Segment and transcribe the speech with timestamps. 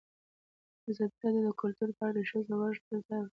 [0.89, 3.29] ازادي راډیو د کلتور په اړه د ښځو غږ ته ځای ورکړی.